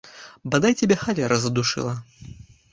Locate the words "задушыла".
1.45-1.95